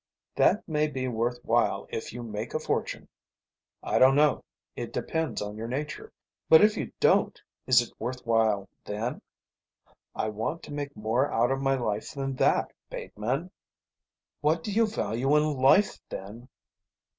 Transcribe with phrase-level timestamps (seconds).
[0.33, 3.07] That may be worth while if you make a fortune;
[3.83, 4.43] I don't know,
[4.75, 6.11] it depends on your nature;
[6.49, 9.21] but if you don't, is it worth while then?
[10.15, 13.51] I want to make more out of my life than that, Bateman."
[14.39, 16.49] "What do you value in life then?"